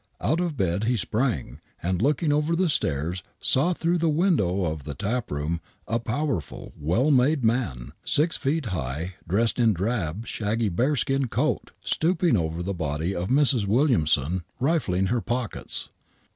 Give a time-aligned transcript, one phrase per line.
[0.19, 4.83] Ou' of bed he sprang, and,, looking over the stairs, saw through the window of
[4.83, 11.27] the taproom a powerful, well made man, six feet high, dressed in drab, shaggy bearskin
[11.27, 13.67] coat, stooping over the body of Mrs.
[13.67, 15.89] Williamson, rifling her pockets.